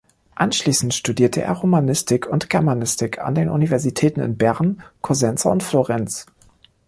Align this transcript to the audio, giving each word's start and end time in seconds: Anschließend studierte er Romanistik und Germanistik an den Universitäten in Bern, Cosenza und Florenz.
Anschließend 0.33 0.95
studierte 0.95 1.43
er 1.43 1.53
Romanistik 1.53 2.25
und 2.25 2.49
Germanistik 2.49 3.19
an 3.19 3.35
den 3.35 3.49
Universitäten 3.51 4.21
in 4.21 4.35
Bern, 4.35 4.81
Cosenza 5.03 5.51
und 5.51 5.61
Florenz. 5.61 6.25